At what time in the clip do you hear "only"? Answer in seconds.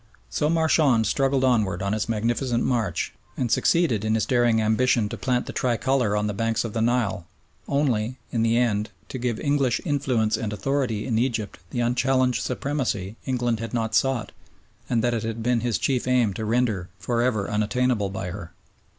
7.67-8.17